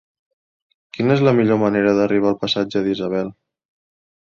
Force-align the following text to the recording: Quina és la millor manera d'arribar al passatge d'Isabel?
Quina 0.97 1.15
és 1.17 1.21
la 1.29 1.35
millor 1.41 1.61
manera 1.67 1.95
d'arribar 2.01 2.35
al 2.35 2.41
passatge 2.47 2.87
d'Isabel? 2.91 3.35